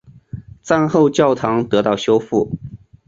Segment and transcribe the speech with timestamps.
[0.63, 2.53] 战后教堂得到修复。